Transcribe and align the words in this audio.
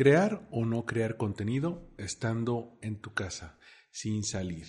Crear 0.00 0.48
o 0.50 0.64
no 0.64 0.86
crear 0.86 1.18
contenido 1.18 1.86
estando 1.98 2.78
en 2.80 3.02
tu 3.02 3.12
casa, 3.12 3.58
sin 3.90 4.24
salir. 4.24 4.66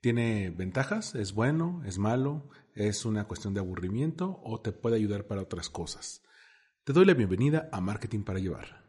¿Tiene 0.00 0.48
ventajas? 0.48 1.14
¿Es 1.14 1.34
bueno? 1.34 1.82
¿Es 1.84 1.98
malo? 1.98 2.48
¿Es 2.74 3.04
una 3.04 3.24
cuestión 3.24 3.52
de 3.52 3.60
aburrimiento 3.60 4.40
o 4.42 4.58
te 4.62 4.72
puede 4.72 4.96
ayudar 4.96 5.26
para 5.26 5.42
otras 5.42 5.68
cosas? 5.68 6.22
Te 6.84 6.94
doy 6.94 7.04
la 7.04 7.12
bienvenida 7.12 7.68
a 7.70 7.82
Marketing 7.82 8.20
para 8.22 8.38
Llevar. 8.38 8.82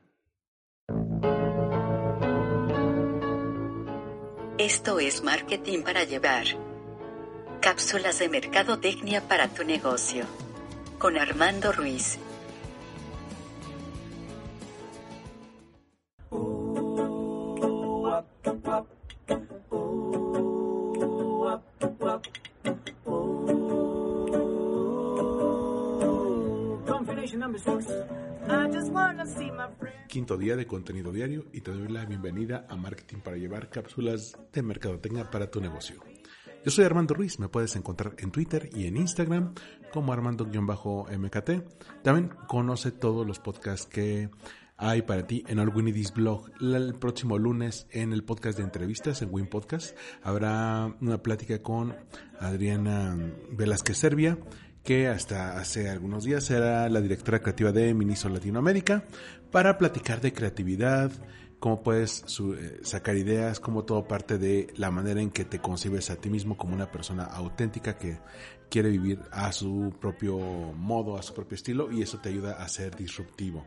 Esto 4.58 5.02
es 5.02 5.22
Marketing 5.22 5.84
para 5.84 6.06
Llevar. 6.06 6.46
Cápsulas 7.60 8.20
de 8.20 8.30
mercadotecnia 8.30 9.28
para 9.28 9.50
tu 9.50 9.66
negocio. 9.66 10.24
Con 10.98 11.18
Armando 11.18 11.74
Ruiz. 11.74 12.20
Quinto 30.08 30.36
día 30.36 30.56
de 30.56 30.66
contenido 30.66 31.12
diario 31.12 31.46
y 31.54 31.62
te 31.62 31.72
doy 31.72 31.88
la 31.90 32.06
bienvenida 32.06 32.66
a 32.68 32.76
Marketing 32.76 33.20
para 33.20 33.38
llevar 33.38 33.70
cápsulas 33.70 34.36
de 34.52 34.64
mercadotecnia 34.64 35.30
para 35.30 35.52
tu 35.52 35.62
negocio. 35.62 36.02
Yo 36.66 36.72
soy 36.72 36.86
Armando 36.86 37.14
Ruiz, 37.14 37.40
me 37.40 37.48
puedes 37.48 37.76
encontrar 37.76 38.16
en 38.18 38.32
Twitter 38.32 38.70
y 38.74 38.88
en 38.88 38.98
Instagram 38.98 39.54
como 39.92 40.12
Armando-MKT. 40.12 42.02
También 42.02 42.30
conoce 42.48 42.92
todos 42.92 43.28
los 43.28 43.40
podcasts 43.40 43.86
que 43.86 44.32
hay 44.78 45.04
para 45.04 45.28
ti 45.28 45.44
en 45.48 45.60
All 45.60 45.70
Blog. 45.70 46.50
El 46.60 46.96
próximo 46.96 47.38
lunes 47.38 47.86
en 47.92 48.14
el 48.14 48.24
podcast 48.24 48.58
de 48.58 48.64
entrevistas, 48.64 49.22
en 49.22 49.30
Win 49.32 49.48
Podcast, 49.48 49.96
habrá 50.24 50.96
una 51.00 51.22
plática 51.22 51.62
con 51.62 51.96
Adriana 52.40 53.16
Velázquez 53.52 53.98
Serbia 53.98 54.40
que 54.84 55.08
hasta 55.08 55.60
hace 55.60 55.90
algunos 55.90 56.24
días 56.24 56.50
era 56.50 56.90
la 56.90 57.02
directora 57.02 57.40
creativa 57.40 57.72
de 57.72 57.94
Miniso 57.94 58.30
Latinoamérica, 58.30 59.04
para 59.52 59.78
platicar 59.78 60.22
de 60.22 60.34
creatividad, 60.34 61.12
cómo 61.60 61.84
puedes 61.84 62.24
eh, 62.40 62.80
sacar 62.82 63.16
ideas, 63.16 63.60
cómo 63.60 63.84
todo 63.84 64.08
parte 64.08 64.38
de 64.38 64.74
la 64.78 64.90
manera 64.90 65.22
en 65.22 65.30
que 65.30 65.46
te 65.46 65.60
concibes 65.60 66.10
a 66.10 66.16
ti 66.16 66.30
mismo 66.30 66.58
como 66.58 66.74
una 66.74 66.92
persona 66.92 67.26
auténtica 67.26 67.98
que 67.98 68.18
quiere 68.70 68.90
vivir 68.90 69.20
a 69.32 69.52
su 69.52 69.94
propio 70.02 70.40
modo, 70.40 71.18
a 71.18 71.22
su 71.22 71.34
propio 71.36 71.56
estilo 71.56 71.92
y 71.92 72.02
eso 72.02 72.18
te 72.18 72.30
ayuda 72.30 72.54
a 72.54 72.68
ser 72.68 72.96
disruptivo. 72.96 73.66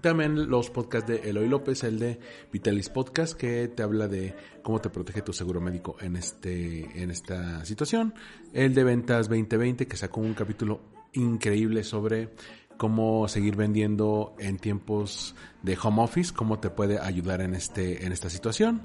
También 0.00 0.48
los 0.48 0.70
podcasts 0.70 1.08
de 1.08 1.28
Eloy 1.28 1.48
López, 1.48 1.82
el 1.84 1.98
de 1.98 2.20
Vitalis 2.52 2.88
Podcast, 2.88 3.34
que 3.34 3.68
te 3.68 3.82
habla 3.82 4.06
de 4.06 4.34
cómo 4.62 4.80
te 4.80 4.90
protege 4.90 5.22
tu 5.22 5.32
seguro 5.32 5.60
médico 5.60 5.96
en, 6.00 6.16
este, 6.16 7.02
en 7.02 7.10
esta 7.10 7.64
situación. 7.64 8.14
El 8.52 8.74
de 8.74 8.84
Ventas 8.84 9.28
2020, 9.28 9.86
que 9.86 9.96
sacó 9.96 10.20
un 10.20 10.34
capítulo 10.34 10.80
increíble 11.14 11.82
sobre 11.82 12.30
cómo 12.76 13.26
seguir 13.28 13.56
vendiendo 13.56 14.34
en 14.38 14.58
tiempos 14.58 15.34
de 15.62 15.76
home 15.82 16.02
office, 16.02 16.32
cómo 16.32 16.60
te 16.60 16.70
puede 16.70 17.00
ayudar 17.00 17.40
en, 17.40 17.54
este, 17.54 18.06
en 18.06 18.12
esta 18.12 18.30
situación. 18.30 18.82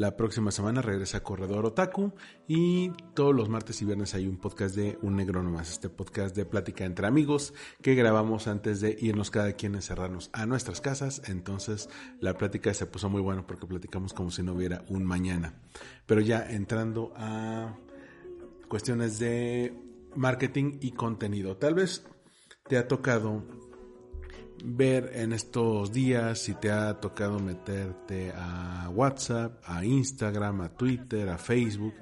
La 0.00 0.16
próxima 0.16 0.50
semana 0.50 0.80
regresa 0.80 1.22
Corredor 1.22 1.66
Otaku 1.66 2.14
y 2.48 2.90
todos 3.12 3.34
los 3.34 3.50
martes 3.50 3.82
y 3.82 3.84
viernes 3.84 4.14
hay 4.14 4.26
un 4.26 4.38
podcast 4.38 4.74
de 4.74 4.98
Un 5.02 5.16
Negro 5.16 5.42
Nomás, 5.42 5.70
este 5.70 5.90
podcast 5.90 6.34
de 6.34 6.46
plática 6.46 6.86
entre 6.86 7.06
amigos 7.06 7.52
que 7.82 7.94
grabamos 7.94 8.46
antes 8.46 8.80
de 8.80 8.96
irnos 8.98 9.30
cada 9.30 9.52
quien 9.52 9.74
a 9.74 9.76
encerrarnos 9.76 10.30
a 10.32 10.46
nuestras 10.46 10.80
casas. 10.80 11.20
Entonces 11.28 11.90
la 12.18 12.32
plática 12.32 12.72
se 12.72 12.86
puso 12.86 13.10
muy 13.10 13.20
bueno 13.20 13.46
porque 13.46 13.66
platicamos 13.66 14.14
como 14.14 14.30
si 14.30 14.42
no 14.42 14.54
hubiera 14.54 14.86
un 14.88 15.04
mañana. 15.04 15.60
Pero 16.06 16.22
ya 16.22 16.50
entrando 16.50 17.12
a 17.14 17.76
cuestiones 18.68 19.18
de 19.18 19.74
marketing 20.16 20.78
y 20.80 20.92
contenido. 20.92 21.58
Tal 21.58 21.74
vez 21.74 22.06
te 22.68 22.78
ha 22.78 22.88
tocado 22.88 23.44
ver 24.64 25.12
en 25.14 25.32
estos 25.32 25.92
días 25.92 26.38
si 26.38 26.54
te 26.54 26.70
ha 26.70 27.00
tocado 27.00 27.38
meterte 27.38 28.32
a 28.34 28.88
WhatsApp, 28.90 29.62
a 29.64 29.84
Instagram, 29.84 30.60
a 30.62 30.68
Twitter, 30.70 31.28
a 31.28 31.38
Facebook, 31.38 31.94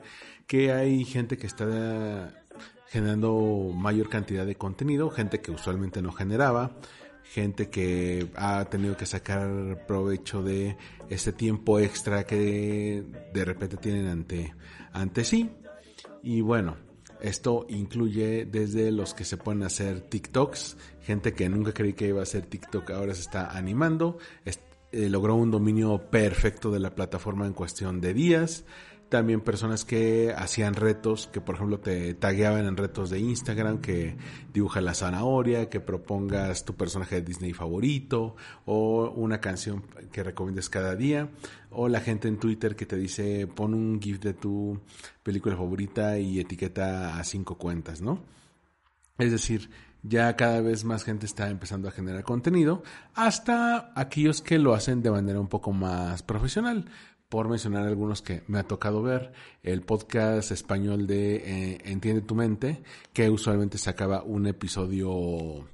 que 0.46 0.72
hay 0.72 1.04
gente 1.04 1.36
que 1.36 1.46
está 1.46 2.34
generando 2.88 3.72
mayor 3.74 4.08
cantidad 4.08 4.46
de 4.46 4.56
contenido, 4.56 5.10
gente 5.10 5.40
que 5.40 5.50
usualmente 5.50 6.00
no 6.00 6.12
generaba, 6.12 6.72
gente 7.22 7.68
que 7.68 8.28
ha 8.34 8.64
tenido 8.64 8.96
que 8.96 9.06
sacar 9.06 9.84
provecho 9.86 10.42
de 10.42 10.76
ese 11.10 11.32
tiempo 11.32 11.78
extra 11.78 12.24
que 12.24 13.04
de 13.32 13.44
repente 13.44 13.76
tienen 13.76 14.06
ante, 14.06 14.54
ante 14.92 15.24
sí. 15.24 15.50
Y 16.22 16.40
bueno, 16.40 16.76
esto 17.20 17.66
incluye 17.68 18.46
desde 18.46 18.92
los 18.92 19.14
que 19.14 19.24
se 19.24 19.36
pueden 19.36 19.62
hacer 19.62 20.00
TikToks, 20.00 20.76
gente 21.02 21.32
que 21.32 21.48
nunca 21.48 21.72
creí 21.72 21.92
que 21.94 22.08
iba 22.08 22.20
a 22.20 22.24
hacer 22.24 22.46
TikTok 22.46 22.90
ahora 22.90 23.14
se 23.14 23.22
está 23.22 23.56
animando, 23.56 24.18
eh, 24.44 25.08
logró 25.08 25.34
un 25.34 25.50
dominio 25.50 26.10
perfecto 26.10 26.70
de 26.70 26.80
la 26.80 26.94
plataforma 26.94 27.46
en 27.46 27.52
cuestión 27.52 28.00
de 28.00 28.14
días, 28.14 28.64
también 29.08 29.40
personas 29.40 29.84
que 29.84 30.34
hacían 30.36 30.74
retos, 30.74 31.26
que 31.28 31.40
por 31.40 31.54
ejemplo 31.54 31.80
te 31.80 32.14
tagueaban 32.14 32.66
en 32.66 32.76
retos 32.76 33.10
de 33.10 33.18
Instagram, 33.18 33.80
que 33.80 34.16
dibuja 34.52 34.80
la 34.80 34.94
zanahoria, 34.94 35.68
que 35.68 35.80
propongas 35.80 36.64
tu 36.64 36.74
personaje 36.74 37.16
de 37.16 37.22
Disney 37.22 37.52
favorito, 37.52 38.36
o 38.66 39.10
una 39.10 39.40
canción 39.40 39.84
que 40.12 40.22
recomiendes 40.22 40.68
cada 40.68 40.94
día, 40.94 41.30
o 41.70 41.88
la 41.88 42.00
gente 42.00 42.28
en 42.28 42.38
Twitter 42.38 42.76
que 42.76 42.86
te 42.86 42.96
dice 42.96 43.46
pon 43.46 43.74
un 43.74 44.00
GIF 44.00 44.20
de 44.20 44.34
tu 44.34 44.80
película 45.22 45.56
favorita 45.56 46.18
y 46.18 46.40
etiqueta 46.40 47.18
a 47.18 47.24
cinco 47.24 47.56
cuentas, 47.56 48.00
¿no? 48.02 48.20
Es 49.18 49.32
decir, 49.32 49.70
ya 50.02 50.36
cada 50.36 50.60
vez 50.60 50.84
más 50.84 51.02
gente 51.02 51.26
está 51.26 51.50
empezando 51.50 51.88
a 51.88 51.92
generar 51.92 52.22
contenido, 52.22 52.82
hasta 53.14 53.92
aquellos 53.94 54.42
que 54.42 54.58
lo 54.58 54.74
hacen 54.74 55.02
de 55.02 55.10
manera 55.10 55.40
un 55.40 55.48
poco 55.48 55.72
más 55.72 56.22
profesional 56.22 56.84
por 57.28 57.48
mencionar 57.48 57.86
algunos 57.86 58.22
que 58.22 58.42
me 58.46 58.58
ha 58.58 58.62
tocado 58.64 59.02
ver, 59.02 59.32
el 59.62 59.82
podcast 59.82 60.50
español 60.50 61.06
de 61.06 61.36
eh, 61.36 61.78
Entiende 61.84 62.22
tu 62.22 62.34
mente, 62.34 62.82
que 63.12 63.28
usualmente 63.28 63.76
sacaba 63.76 64.22
un 64.22 64.46
episodio 64.46 65.68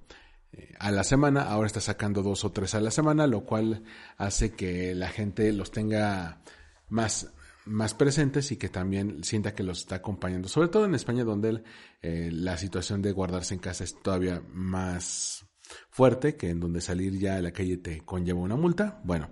eh, 0.52 0.74
a 0.78 0.90
la 0.90 1.04
semana, 1.04 1.42
ahora 1.42 1.66
está 1.66 1.80
sacando 1.80 2.22
dos 2.22 2.44
o 2.44 2.50
tres 2.50 2.74
a 2.74 2.80
la 2.80 2.90
semana, 2.90 3.26
lo 3.26 3.44
cual 3.44 3.84
hace 4.16 4.52
que 4.52 4.94
la 4.94 5.08
gente 5.08 5.52
los 5.52 5.70
tenga 5.70 6.42
más, 6.88 7.32
más 7.66 7.94
presentes 7.94 8.50
y 8.50 8.56
que 8.56 8.68
también 8.68 9.22
sienta 9.22 9.54
que 9.54 9.62
los 9.62 9.78
está 9.78 9.96
acompañando, 9.96 10.48
sobre 10.48 10.68
todo 10.68 10.86
en 10.86 10.94
España 10.96 11.22
donde 11.22 11.62
eh, 12.02 12.30
la 12.32 12.58
situación 12.58 13.00
de 13.00 13.12
guardarse 13.12 13.54
en 13.54 13.60
casa 13.60 13.84
es 13.84 14.00
todavía 14.02 14.42
más 14.52 15.46
fuerte, 15.90 16.36
que 16.36 16.50
en 16.50 16.60
donde 16.60 16.80
salir 16.80 17.18
ya 17.18 17.36
a 17.36 17.42
la 17.42 17.52
calle 17.52 17.76
te 17.78 18.00
conlleva 18.00 18.40
una 18.40 18.56
multa. 18.56 19.00
Bueno, 19.04 19.30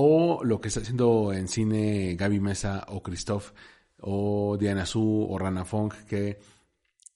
o 0.00 0.44
lo 0.44 0.60
que 0.60 0.68
está 0.68 0.78
haciendo 0.78 1.32
en 1.32 1.48
cine 1.48 2.14
Gaby 2.14 2.38
Mesa 2.38 2.86
o 2.88 3.02
Christoph 3.02 3.50
o 3.98 4.56
Diana 4.56 4.86
Su 4.86 5.26
o 5.28 5.36
Rana 5.36 5.64
Fong 5.64 5.92
que 6.08 6.38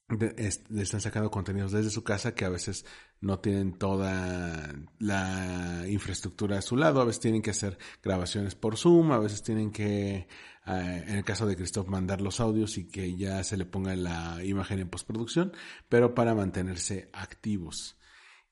le 0.08 0.82
están 0.82 1.00
sacando 1.00 1.30
contenidos 1.30 1.70
desde 1.70 1.90
su 1.90 2.02
casa 2.02 2.34
que 2.34 2.44
a 2.44 2.48
veces 2.48 2.84
no 3.20 3.38
tienen 3.38 3.74
toda 3.74 4.74
la 4.98 5.84
infraestructura 5.88 6.58
a 6.58 6.62
su 6.62 6.76
lado, 6.76 7.00
a 7.00 7.04
veces 7.04 7.20
tienen 7.20 7.40
que 7.40 7.52
hacer 7.52 7.78
grabaciones 8.02 8.56
por 8.56 8.76
Zoom, 8.76 9.12
a 9.12 9.18
veces 9.20 9.44
tienen 9.44 9.70
que, 9.70 10.26
eh, 10.66 11.04
en 11.06 11.16
el 11.16 11.24
caso 11.24 11.46
de 11.46 11.54
Christoph, 11.54 11.86
mandar 11.86 12.20
los 12.20 12.40
audios 12.40 12.76
y 12.78 12.88
que 12.88 13.16
ya 13.16 13.44
se 13.44 13.56
le 13.56 13.64
ponga 13.64 13.94
la 13.94 14.44
imagen 14.44 14.80
en 14.80 14.90
postproducción, 14.90 15.52
pero 15.88 16.14
para 16.14 16.34
mantenerse 16.34 17.08
activos. 17.12 17.96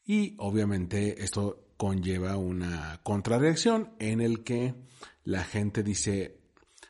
Y 0.04 0.36
obviamente 0.38 1.22
esto 1.22 1.69
conlleva 1.80 2.36
una 2.36 3.00
contrarreacción 3.02 3.94
en 4.00 4.21
el 4.21 4.44
que 4.44 4.74
la 5.24 5.44
gente 5.44 5.82
dice, 5.82 6.36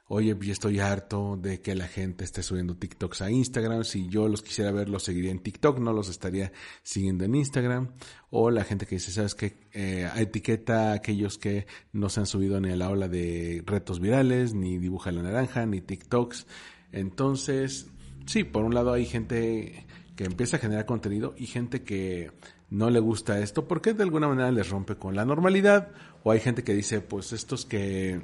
oye, 0.08 0.36
ya 0.42 0.52
estoy 0.52 0.80
harto 0.80 1.36
de 1.40 1.60
que 1.62 1.76
la 1.76 1.86
gente 1.86 2.24
esté 2.24 2.42
subiendo 2.42 2.76
TikToks 2.76 3.22
a 3.22 3.30
Instagram, 3.30 3.84
si 3.84 4.08
yo 4.08 4.26
los 4.26 4.42
quisiera 4.42 4.72
ver, 4.72 4.88
los 4.88 5.04
seguiría 5.04 5.30
en 5.30 5.44
TikTok, 5.44 5.78
no 5.78 5.92
los 5.92 6.08
estaría 6.08 6.50
siguiendo 6.82 7.24
en 7.24 7.36
Instagram, 7.36 7.92
o 8.30 8.50
la 8.50 8.64
gente 8.64 8.84
que 8.84 8.96
dice, 8.96 9.12
sabes 9.12 9.36
que 9.36 9.68
eh, 9.72 10.10
etiqueta 10.16 10.90
a 10.90 10.94
aquellos 10.94 11.38
que 11.38 11.68
no 11.92 12.08
se 12.08 12.18
han 12.18 12.26
subido 12.26 12.60
ni 12.60 12.72
a 12.72 12.76
la 12.76 12.90
ola 12.90 13.06
de 13.06 13.62
retos 13.66 14.00
virales, 14.00 14.54
ni 14.54 14.78
dibuja 14.78 15.12
la 15.12 15.22
naranja, 15.22 15.66
ni 15.66 15.80
TikToks, 15.80 16.48
entonces, 16.90 17.86
sí, 18.26 18.42
por 18.42 18.64
un 18.64 18.74
lado 18.74 18.92
hay 18.92 19.06
gente 19.06 19.86
que 20.16 20.24
empieza 20.24 20.56
a 20.56 20.60
generar 20.60 20.84
contenido 20.84 21.32
y 21.38 21.46
gente 21.46 21.84
que 21.84 22.32
no 22.70 22.88
le 22.90 23.00
gusta 23.00 23.40
esto 23.40 23.66
porque 23.66 23.94
de 23.94 24.04
alguna 24.04 24.28
manera 24.28 24.50
les 24.50 24.70
rompe 24.70 24.96
con 24.96 25.14
la 25.14 25.24
normalidad 25.24 25.88
o 26.22 26.30
hay 26.30 26.40
gente 26.40 26.64
que 26.64 26.74
dice 26.74 27.00
pues 27.00 27.32
estos 27.32 27.66
que 27.66 28.22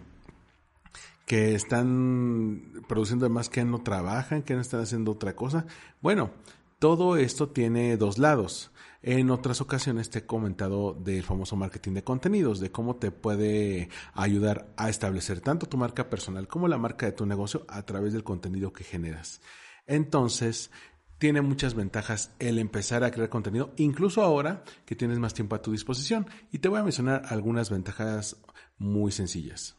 que 1.26 1.56
están 1.56 2.84
produciendo 2.88 3.28
más 3.28 3.48
que 3.48 3.64
no 3.64 3.82
trabajan, 3.82 4.42
que 4.42 4.54
no 4.54 4.60
están 4.60 4.80
haciendo 4.80 5.10
otra 5.10 5.34
cosa. 5.34 5.66
Bueno, 6.00 6.30
todo 6.78 7.16
esto 7.16 7.48
tiene 7.48 7.96
dos 7.96 8.18
lados. 8.18 8.70
En 9.02 9.30
otras 9.30 9.60
ocasiones 9.60 10.08
te 10.08 10.20
he 10.20 10.26
comentado 10.26 10.94
del 10.94 11.22
famoso 11.22 11.56
marketing 11.56 11.94
de 11.94 12.04
contenidos, 12.04 12.60
de 12.60 12.70
cómo 12.70 12.96
te 12.96 13.10
puede 13.10 13.88
ayudar 14.14 14.72
a 14.76 14.88
establecer 14.88 15.40
tanto 15.40 15.66
tu 15.66 15.76
marca 15.76 16.08
personal 16.08 16.48
como 16.48 16.68
la 16.68 16.78
marca 16.78 17.06
de 17.06 17.12
tu 17.12 17.26
negocio 17.26 17.64
a 17.68 17.82
través 17.82 18.12
del 18.12 18.24
contenido 18.24 18.72
que 18.72 18.84
generas. 18.84 19.40
Entonces, 19.86 20.70
tiene 21.18 21.40
muchas 21.40 21.74
ventajas 21.74 22.32
el 22.38 22.58
empezar 22.58 23.04
a 23.04 23.10
crear 23.10 23.28
contenido, 23.28 23.72
incluso 23.76 24.22
ahora 24.22 24.64
que 24.84 24.96
tienes 24.96 25.18
más 25.18 25.34
tiempo 25.34 25.54
a 25.54 25.62
tu 25.62 25.72
disposición. 25.72 26.26
Y 26.52 26.58
te 26.58 26.68
voy 26.68 26.80
a 26.80 26.84
mencionar 26.84 27.22
algunas 27.28 27.70
ventajas 27.70 28.36
muy 28.78 29.12
sencillas. 29.12 29.75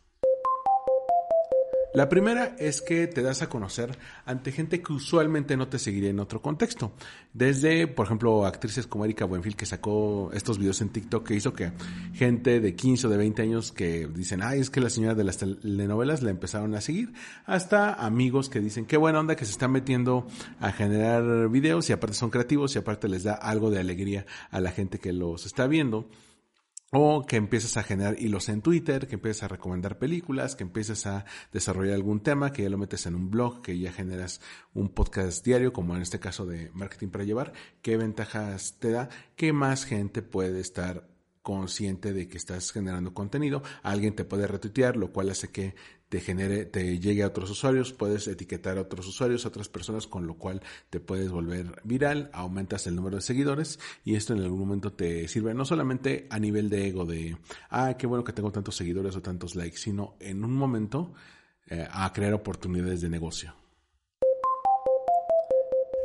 La 1.98 2.10
primera 2.10 2.56
es 2.60 2.84
que 2.84 3.08
te 3.08 3.24
das 3.24 3.42
a 3.42 3.50
conocer 3.50 3.98
ante 4.24 4.52
gente 4.52 4.84
que 4.84 4.94
usualmente 4.94 5.58
no 5.58 5.68
te 5.68 5.80
seguiría 5.80 6.12
en 6.12 6.20
otro 6.20 6.44
contexto. 6.44 6.92
Desde, 7.34 7.88
por 7.88 8.06
ejemplo, 8.06 8.46
actrices 8.46 8.86
como 8.86 9.04
Erika 9.04 9.26
Buenfil 9.26 9.56
que 9.56 9.66
sacó 9.66 10.30
estos 10.32 10.60
videos 10.60 10.80
en 10.82 10.90
TikTok 10.90 11.26
que 11.26 11.34
hizo 11.34 11.54
que 11.54 11.72
gente 12.14 12.60
de 12.60 12.76
15 12.76 13.08
o 13.08 13.10
de 13.10 13.18
20 13.18 13.42
años 13.42 13.72
que 13.72 14.08
dicen, 14.14 14.44
ay, 14.44 14.60
es 14.60 14.70
que 14.70 14.80
la 14.80 14.92
señora 14.92 15.16
de 15.16 15.24
las 15.24 15.40
telenovelas 15.40 16.22
la 16.22 16.30
empezaron 16.30 16.76
a 16.76 16.82
seguir, 16.82 17.14
hasta 17.48 17.96
amigos 17.96 18.50
que 18.50 18.60
dicen, 18.60 18.86
qué 18.86 18.98
buena 18.98 19.20
onda 19.20 19.36
que 19.36 19.46
se 19.46 19.54
están 19.54 19.72
metiendo 19.72 20.28
a 20.60 20.72
generar 20.72 21.50
videos 21.50 21.90
y 21.90 21.94
aparte 21.94 22.16
son 22.16 22.30
creativos 22.30 22.76
y 22.76 22.78
aparte 22.78 23.10
les 23.10 23.24
da 23.24 23.34
algo 23.34 23.72
de 23.72 23.80
alegría 23.80 24.28
a 24.52 24.60
la 24.60 24.70
gente 24.70 25.00
que 25.00 25.14
los 25.14 25.48
está 25.48 25.66
viendo. 25.66 26.08
O 26.94 27.25
que 27.25 27.36
empieces 27.36 27.75
a 27.75 27.84
generar 27.84 28.16
hilos 28.18 28.48
en 28.48 28.62
Twitter, 28.62 29.07
que 29.07 29.16
empieces 29.16 29.44
a 29.44 29.50
recomendar 29.50 30.00
películas, 30.00 30.56
que 30.56 30.63
empieces 30.63 31.06
a 31.06 31.25
desarrollar 31.51 31.95
algún 31.95 32.22
tema, 32.22 32.54
que 32.54 32.63
ya 32.63 32.69
lo 32.69 32.78
metes 32.78 33.06
en 33.06 33.16
un 33.16 33.30
blog, 33.30 33.62
que 33.62 33.78
ya 33.78 33.92
generas 33.92 34.39
un 34.74 34.88
podcast 34.88 35.44
diario, 35.45 35.74
como 35.74 35.98
en 35.98 36.01
este 36.01 36.19
caso 36.19 36.45
de 36.45 36.72
Marketing 36.74 37.10
para 37.10 37.25
Llevar. 37.25 37.51
¿Qué 37.81 37.98
ventajas 37.98 38.78
te 38.80 38.92
da? 38.92 39.10
Que 39.36 39.51
más 39.51 39.84
gente 39.84 40.22
puede 40.22 40.62
estar 40.62 41.10
consciente 41.42 42.12
de 42.12 42.28
que 42.28 42.38
estás 42.38 42.74
generando 42.74 43.13
contenido, 43.13 43.63
alguien 43.81 44.16
te 44.16 44.25
puede 44.25 44.48
retuitear, 44.48 44.98
lo 44.98 45.13
cual 45.13 45.30
hace 45.30 45.50
que 45.50 45.75
te 46.09 46.21
genere, 46.21 46.65
te 46.65 47.00
llegue 47.00 47.24
a 47.24 47.27
otros 47.27 47.50
usuarios, 47.50 47.92
puedes 47.94 48.27
etiquetar 48.27 48.77
a 48.77 48.81
otros 48.81 49.07
usuarios, 49.07 49.45
a 49.45 49.50
otras 49.50 49.69
personas, 49.69 50.07
con 50.07 50.25
lo 50.25 50.36
cual 50.36 50.62
te 50.89 51.00
puedes 51.00 51.30
volver 51.30 51.81
viral, 51.83 52.30
aumentas 52.33 52.88
el 52.88 52.95
número 52.95 53.18
de 53.18 53.21
seguidores 53.21 53.80
y 54.06 54.15
esto 54.15 54.33
en 54.33 54.42
algún 54.42 54.59
momento 54.59 54.94
te 54.94 55.27
sirve 55.27 55.54
no 55.54 55.65
solamente 55.65 56.27
a 56.30 56.39
nivel 56.39 56.69
de 56.69 56.88
ego 56.88 57.06
de, 57.06 57.38
ah, 57.69 57.95
qué 57.98 58.07
bueno 58.07 58.24
que 58.24 58.33
tengo 58.33 58.51
tantos 58.51 58.75
seguidores 58.75 59.15
o 59.15 59.21
tantos 59.21 59.56
likes, 59.56 59.77
sino 59.77 60.15
en 60.19 60.44
un 60.44 60.54
momento 60.54 61.13
eh, 61.68 61.88
a 61.92 62.12
crear 62.13 62.33
oportunidades 62.33 63.01
de 63.01 63.09
negocio. 63.09 63.54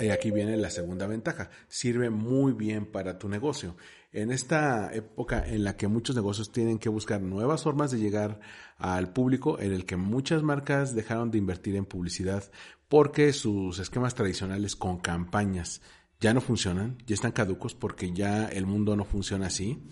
Y 0.03 0.11
aquí 0.11 0.33
viene 0.33 0.57
la 0.57 0.71
segunda 0.71 1.07
ventaja. 1.07 1.49
Sirve 1.69 2.11
muy 2.11 2.53
bien 2.53 2.87
para 2.87 3.19
tu 3.19 3.29
negocio. 3.29 3.77
En 4.13 4.33
esta 4.33 4.93
época 4.93 5.47
en 5.47 5.63
la 5.63 5.77
que 5.77 5.87
muchos 5.87 6.17
negocios 6.17 6.51
tienen 6.51 6.79
que 6.79 6.89
buscar 6.89 7.23
nuevas 7.23 7.63
formas 7.63 7.93
de 7.93 8.01
llegar 8.01 8.41
al 8.79 9.13
público, 9.13 9.61
en 9.61 9.73
el 9.73 9.87
que 9.87 9.97
muchas 9.97 10.43
marcas 10.43 10.95
dejaron 10.95 11.31
de 11.31 11.39
invertir 11.39 11.77
en 11.77 11.85
publicidad 11.85 12.51
porque 12.89 13.33
sus 13.33 13.79
esquemas 13.79 14.15
tradicionales 14.15 14.77
con 14.77 14.99
campañas 14.99 15.81
ya 16.21 16.35
no 16.35 16.41
funcionan, 16.41 16.99
ya 17.07 17.15
están 17.15 17.33
caducos 17.33 17.75
porque 17.75 18.13
ya 18.13 18.49
el 18.49 18.67
mundo 18.67 18.97
no 18.97 19.05
funciona 19.05 19.47
así, 19.47 19.83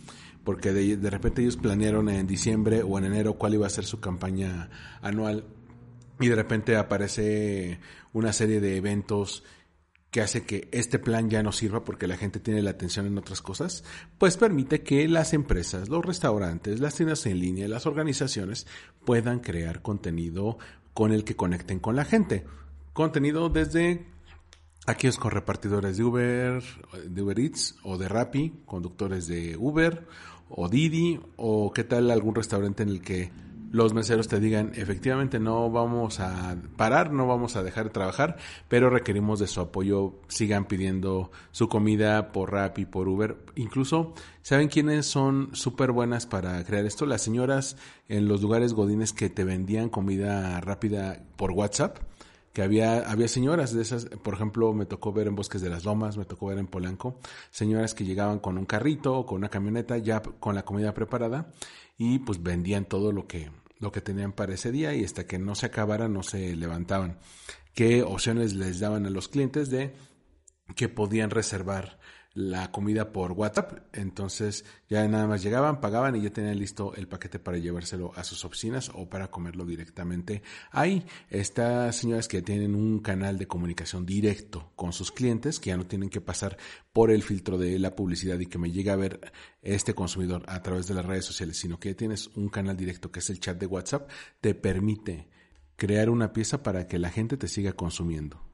porque 0.45 0.73
de, 0.73 0.97
de 0.97 1.11
repente 1.11 1.41
ellos 1.41 1.57
planearon 1.57 2.09
en 2.11 2.27
diciembre 2.27 2.83
o 2.83 2.99
en 2.99 3.05
enero 3.07 3.35
cuál 3.35 3.55
iba 3.55 3.67
a 3.67 3.71
ser 3.71 3.87
su 3.87 4.01
campaña 4.01 4.69
anual 5.01 5.45
y 6.21 6.29
de 6.29 6.37
repente 6.37 6.77
aparece 6.77 7.81
una 8.13 8.33
serie 8.35 8.61
de 8.61 8.77
eventos 8.77 9.43
que 10.11 10.21
hace 10.21 10.45
que 10.45 10.69
este 10.73 10.99
plan 10.99 11.31
ya 11.31 11.43
no 11.43 11.53
sirva 11.53 11.85
porque 11.85 12.09
la 12.09 12.17
gente 12.17 12.41
tiene 12.41 12.63
la 12.63 12.71
atención 12.71 13.07
en 13.07 13.17
otras 13.17 13.43
cosas, 13.43 13.85
pues 14.19 14.37
permite 14.37 14.83
que 14.83 15.07
las 15.09 15.33
empresas, 15.33 15.89
los 15.89 16.05
restaurantes, 16.05 16.81
las 16.81 16.97
tiendas 16.97 17.25
en 17.27 17.39
línea, 17.39 17.69
las 17.69 17.87
organizaciones 17.87 18.67
puedan 19.05 19.41
crear 19.41 19.83
contenido 19.83 20.59
con 20.95 21.13
el 21.13 21.25
que 21.25 21.37
conecten 21.37 21.79
con 21.79 21.95
la 21.95 22.05
gente. 22.05 22.45
Contenido 22.93 23.49
desde 23.49 24.05
aquellos 24.87 25.19
con 25.19 25.31
repartidores 25.31 25.97
de 25.97 26.05
Uber, 26.05 26.63
de 27.09 27.23
Uber 27.23 27.39
Eats 27.39 27.77
o 27.85 27.97
de 27.97 28.09
Rappi, 28.09 28.63
conductores 28.65 29.29
de 29.29 29.57
Uber 29.57 30.07
o 30.49 30.69
Didi 30.69 31.21
o 31.37 31.73
qué 31.73 31.85
tal 31.85 32.11
algún 32.11 32.35
restaurante 32.35 32.83
en 32.83 32.89
el 32.89 33.01
que 33.01 33.31
los 33.71 33.95
meseros 33.95 34.27
te 34.27 34.41
digan, 34.41 34.73
efectivamente 34.75 35.39
no 35.39 35.71
vamos 35.71 36.19
a 36.19 36.57
parar, 36.77 37.13
no 37.13 37.27
vamos 37.27 37.55
a 37.55 37.63
dejar 37.63 37.85
de 37.85 37.91
trabajar, 37.91 38.37
pero 38.69 38.91
requerimos 38.91 39.39
de 39.39 39.47
su 39.47 39.61
apoyo, 39.61 40.15
sigan 40.29 40.65
pidiendo 40.65 41.31
su 41.53 41.69
comida 41.69 42.33
por 42.33 42.53
Rappi, 42.53 42.85
por 42.85 43.09
Uber. 43.09 43.37
Incluso, 43.55 44.13
¿saben 44.43 44.69
quiénes 44.69 45.07
son 45.07 45.51
súper 45.53 45.93
buenas 45.93 46.27
para 46.27 46.63
crear 46.65 46.85
esto? 46.85 47.07
Las 47.07 47.23
señoras 47.23 47.77
en 48.09 48.27
los 48.27 48.43
lugares 48.43 48.75
godines 48.75 49.13
que 49.13 49.31
te 49.31 49.45
vendían 49.45 49.89
comida 49.89 50.61
rápida 50.61 51.23
por 51.37 51.53
WhatsApp 51.53 51.99
que 52.53 52.63
había, 52.63 53.09
había 53.09 53.29
señoras 53.29 53.73
de 53.73 53.83
esas, 53.83 54.07
por 54.07 54.35
ejemplo, 54.35 54.73
me 54.73 54.87
tocó 54.87 55.13
ver 55.13 55.29
en 55.29 55.37
Bosques 55.37 55.63
de 55.63 55.71
las 55.71 55.85
Lomas, 55.85 56.17
me 56.17 56.25
tocó 56.25 56.47
ver 56.47 56.59
en 56.59 56.67
Polanco, 56.67 57.19
señoras 57.51 57.95
que 57.95 58.05
llegaban 58.05 58.41
con 58.41 58.59
un 58.59 58.67
carrito 58.67 59.17
o 59.17 59.27
con 59.27 59.39
una 59.39 59.49
camioneta 59.49 59.99
ya 59.99 60.21
con 60.21 60.55
la 60.55 60.65
comida 60.65 60.93
preparada 60.93 61.53
y 61.97 62.19
pues 62.21 62.43
vendían 62.43 62.87
todo 62.87 63.13
lo 63.13 63.27
que, 63.27 63.51
lo 63.81 63.91
que 63.91 64.01
tenían 64.01 64.33
para 64.33 64.55
ese 64.55 64.71
día 64.71 64.95
y 64.95 65.05
hasta 65.05 65.27
que 65.27 65.39
no 65.39 65.55
se 65.55 65.67
acabara 65.67 66.09
no 66.09 66.23
se 66.23 66.55
levantaban. 66.55 67.19
¿Qué 67.75 68.03
opciones 68.03 68.55
les 68.55 68.79
daban 68.79 69.07
a 69.07 69.11
los 69.11 69.29
clientes 69.29 69.71
de 69.71 69.95
que 70.77 70.89
podían 70.89 71.31
reservar 71.31 71.99
la 72.33 72.71
comida 72.71 73.13
por 73.13 73.33
WhatsApp. 73.33 73.79
Entonces 73.93 74.65
ya 74.89 75.07
nada 75.09 75.27
más 75.27 75.43
llegaban, 75.43 75.81
pagaban 75.81 76.17
y 76.17 76.23
ya 76.23 76.31
tenían 76.31 76.59
listo 76.59 76.95
el 76.95 77.09
paquete 77.09 77.39
para 77.39 77.59
llevárselo 77.59 78.13
a 78.15 78.25
sus 78.25 78.45
oficinas 78.45 78.91
o 78.95 79.09
para 79.09 79.31
comerlo 79.31 79.65
directamente 79.65 80.43
ahí. 80.71 81.05
Estas 81.29 81.97
señoras 81.97 82.29
que 82.29 82.43
tienen 82.43 82.75
un 82.75 83.01
canal 83.01 83.39
de 83.39 83.47
comunicación 83.47 84.07
directo 84.07 84.73
con 84.77 84.93
sus 84.93 85.11
clientes, 85.13 85.59
que 85.61 85.71
ya 85.71 85.77
no 85.77 85.87
tienen 85.87 86.11
que 86.11 86.21
pasar 86.21 86.57
por 86.93 87.11
el 87.11 87.23
filtro 87.23 87.59
de 87.59 87.79
la 87.79 87.95
publicidad 87.95 88.39
y 88.39 88.47
que 88.47 88.59
me 88.59 88.71
llegue 88.71 88.91
a 88.91 88.97
ver 88.97 89.33
este 89.63 89.95
consumidor 89.95 90.43
a 90.47 90.63
través 90.63 90.87
de 90.87 90.95
las 90.95 91.05
redes 91.05 91.25
sociales, 91.25 91.57
sino 91.57 91.79
que 91.79 91.91
ya 91.91 91.97
tienes 91.97 92.29
un 92.37 92.49
canal 92.49 92.77
directo 92.77 93.11
que 93.11 93.21
es 93.21 93.31
el 93.31 93.41
chat 93.41 93.59
de 93.59 93.67
WhatsApp, 93.67 94.09
te 94.41 94.55
permite 94.55 95.29
crear 95.77 96.11
una 96.11 96.33
pieza 96.33 96.63
para 96.63 96.87
que 96.87 96.99
la 96.99 97.11
gente 97.11 97.37
te 97.37 97.49
siga 97.49 97.73
consumiendo. 97.73 98.50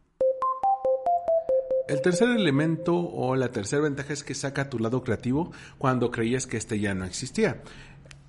El 1.88 2.02
tercer 2.02 2.30
elemento 2.30 2.96
o 2.96 3.36
la 3.36 3.52
tercera 3.52 3.82
ventaja 3.82 4.12
es 4.12 4.24
que 4.24 4.34
saca 4.34 4.68
tu 4.68 4.78
lado 4.80 5.04
creativo 5.04 5.52
cuando 5.78 6.10
creías 6.10 6.46
que 6.46 6.56
este 6.56 6.80
ya 6.80 6.94
no 6.94 7.04
existía. 7.04 7.62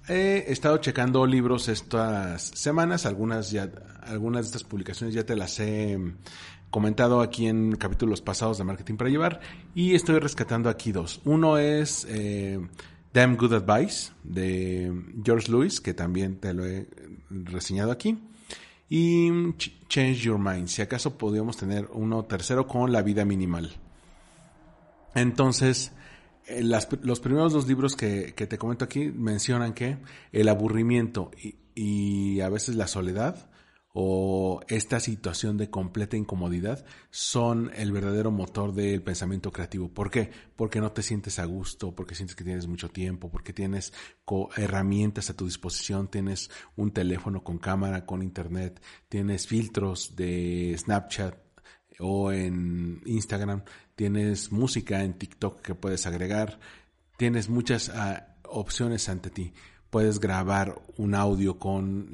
He 0.08 0.46
estado 0.52 0.78
checando 0.78 1.26
libros 1.26 1.68
estas 1.68 2.44
semanas, 2.44 3.06
algunas 3.06 3.50
ya, 3.50 3.70
algunas 4.04 4.44
de 4.44 4.48
estas 4.48 4.64
publicaciones 4.64 5.16
ya 5.16 5.26
te 5.26 5.36
las 5.36 5.60
he 5.60 5.98
comentado 6.70 7.22
aquí 7.22 7.48
en 7.48 7.76
capítulos 7.76 8.22
pasados 8.22 8.60
de 8.60 8.64
Marketing 8.64 8.96
para 8.96 9.10
Llevar 9.10 9.40
y 9.74 9.96
estoy 9.96 10.20
rescatando 10.20 10.70
aquí 10.70 10.92
dos. 10.92 11.20
Uno 11.26 11.58
es 11.58 12.06
eh, 12.10 12.60
Damn 13.12 13.38
Good 13.38 13.54
Advice 13.54 14.12
de 14.24 14.94
George 15.24 15.52
Lewis, 15.52 15.82
que 15.82 15.96
también 15.96 16.38
te 16.38 16.54
lo 16.54 16.64
he 16.66 16.88
reseñado 17.30 17.92
aquí 17.92 18.20
y 18.90 19.30
Change 19.90 20.22
Your 20.22 20.40
Mind. 20.40 20.68
Si 20.68 20.82
acaso 20.82 21.18
podríamos 21.18 21.58
tener 21.58 21.90
uno 21.94 22.26
tercero 22.26 22.68
con 22.68 22.92
La 22.92 23.02
vida 23.02 23.26
minimal. 23.26 23.72
Entonces, 25.16 25.92
eh, 26.46 26.64
los 26.64 27.20
primeros 27.20 27.54
dos 27.54 27.68
libros 27.68 27.96
que, 27.96 28.34
que, 28.36 28.48
te 28.48 28.58
comento 28.58 28.86
aquí 28.86 29.12
mencionan 29.12 29.74
que 29.74 29.98
el 30.32 30.48
aburrimiento 30.48 31.32
y, 31.42 31.56
y 31.76 32.42
a 32.42 32.50
veces 32.50 32.76
la 32.76 32.88
soledad 32.88 33.47
o 34.00 34.62
esta 34.68 35.00
situación 35.00 35.58
de 35.58 35.72
completa 35.72 36.16
incomodidad 36.16 36.86
son 37.10 37.72
el 37.76 37.92
verdadero 37.92 38.30
motor 38.30 38.72
del 38.72 39.02
pensamiento 39.02 39.52
creativo. 39.52 39.90
¿Por 39.92 40.12
qué? 40.12 40.30
Porque 40.56 40.80
no 40.80 40.92
te 40.92 41.02
sientes 41.02 41.40
a 41.40 41.46
gusto, 41.46 41.96
porque 41.96 42.14
sientes 42.14 42.36
que 42.36 42.44
tienes 42.44 42.68
mucho 42.68 42.90
tiempo, 42.90 43.32
porque 43.32 43.54
tienes 43.54 43.94
herramientas 44.56 45.32
a 45.32 45.34
tu 45.36 45.46
disposición, 45.46 46.10
tienes 46.10 46.52
un 46.76 46.92
teléfono 46.92 47.44
con 47.44 47.58
cámara, 47.58 48.06
con 48.06 48.22
internet, 48.22 48.80
tienes 49.10 49.48
filtros 49.48 50.16
de 50.16 50.76
Snapchat 50.78 51.36
o 51.98 52.32
en 52.32 53.02
Instagram, 53.08 53.64
tienes 53.96 54.52
música 54.52 55.04
en 55.04 55.16
TikTok 55.16 55.64
que 55.64 55.74
puedes 55.74 56.06
agregar, 56.06 56.60
tienes 57.18 57.50
muchas 57.50 57.90
ah, 57.90 58.36
opciones 58.44 59.10
ante 59.10 59.32
ti 59.32 59.54
puedes 59.90 60.20
grabar 60.20 60.82
un 60.98 61.16
audio 61.16 61.58
con 61.58 62.10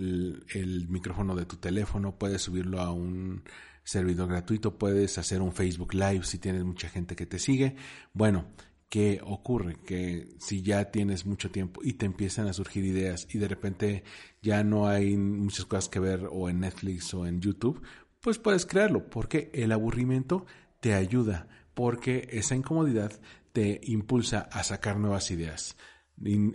el, 0.54 0.88
micrófono 0.90 1.36
de 1.36 1.46
tu 1.46 1.58
teléfono, 1.58 2.18
puedes 2.18 2.42
subirlo 2.42 2.80
a 2.80 2.92
un 2.92 3.44
servidor 3.84 4.30
gratuito, 4.30 4.78
puedes 4.78 5.18
hacer 5.18 5.42
un 5.42 5.54
Facebook 5.54 5.94
Live 5.94 6.24
si 6.24 6.38
tienes 6.38 6.64
mucha 6.64 6.90
gente 6.90 7.16
que 7.16 7.26
te 7.26 7.40
sigue. 7.40 7.76
Bueno, 8.14 8.46
¿qué 8.90 9.20
ocurre? 9.24 9.76
Que 9.86 10.36
si 10.40 10.62
ya 10.62 10.92
tienes 10.92 11.26
mucho 11.26 11.52
tiempo 11.52 11.82
y 11.84 11.94
te 11.94 12.06
empiezan 12.06 12.48
a 12.48 12.54
surgir 12.54 12.86
ideas 12.86 13.28
y 13.34 13.40
de 13.40 13.48
repente 13.48 14.04
ya 14.42 14.64
no 14.64 14.88
hay 14.88 15.18
muchas 15.18 15.66
cosas 15.66 15.90
que 15.90 16.00
ver 16.00 16.28
o 16.32 16.50
en 16.50 16.62
Netflix 16.62 17.14
o 17.14 17.26
en 17.26 17.42
YouTube, 17.42 17.82
pues 18.22 18.38
puedes 18.38 18.66
crearlo, 18.66 19.10
porque 19.10 19.52
el 19.54 19.72
aburrimiento 19.72 20.46
te 20.80 20.94
ayuda 20.94 21.48
porque 21.74 22.28
esa 22.32 22.56
incomodidad 22.56 23.12
te 23.52 23.82
impulsa 23.84 24.48
a 24.52 24.64
sacar 24.64 24.98
nuevas 24.98 25.32
ideas 25.32 25.76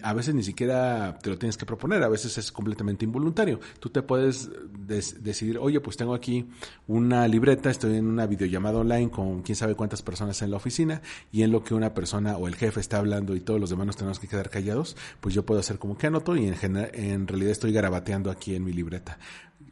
a 0.03 0.15
veces 0.15 0.35
ni 0.35 0.43
siquiera 0.43 1.19
te 1.23 1.31
lo 1.31 1.39
tienes 1.39 1.57
que 1.57 1.67
proponer, 1.67 2.03
a 2.03 2.09
veces 2.09 2.39
es 2.39 2.53
completamente 2.53 3.05
involuntario. 3.05 3.61
Tú 3.81 3.91
te 3.91 4.03
puedes 4.03 4.51
decidir, 4.87 5.59
oye, 5.59 5.81
pues 5.81 5.97
tengo 5.97 6.15
aquí 6.15 6.49
una 6.87 7.29
libreta, 7.29 7.71
estoy 7.71 7.97
en 7.97 8.07
una 8.07 8.27
videollamada 8.27 8.79
online 8.79 9.11
con 9.11 9.43
quién 9.43 9.57
sabe 9.57 9.75
cuántas 9.75 10.01
personas 10.01 10.41
en 10.43 10.51
la 10.51 10.57
oficina 10.57 11.03
y 11.33 11.43
en 11.43 11.53
lo 11.53 11.65
que 11.65 11.75
una 11.75 11.93
persona 11.93 12.37
o 12.39 12.49
el 12.49 12.55
jefe 12.55 12.81
está 12.81 12.99
hablando 12.99 13.37
y 13.37 13.41
todos 13.41 13.61
los 13.61 13.69
demás 13.69 13.87
nos 13.87 13.97
tenemos 13.97 14.19
que 14.19 14.29
quedar 14.29 14.49
callados, 14.49 14.97
pues 15.21 15.35
yo 15.35 15.45
puedo 15.45 15.61
hacer 15.61 15.79
como 15.79 15.99
que 15.99 16.07
anoto 16.07 16.37
y 16.37 16.47
en, 16.47 16.77
en 16.95 17.29
realidad 17.29 17.53
estoy 17.53 17.73
garabateando 17.73 18.31
aquí 18.31 18.55
en 18.55 18.65
mi 18.65 18.73
libreta 18.73 19.19